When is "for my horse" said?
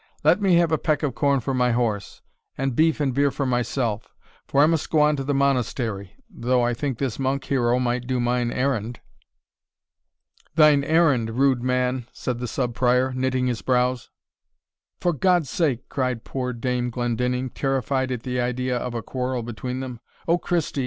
1.41-2.23